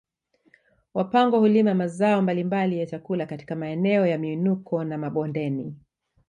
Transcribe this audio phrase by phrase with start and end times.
[0.93, 5.75] Wapangwa hulima mazao mbalimbali ya chakula katika maeneo ya miinuko na mabondeni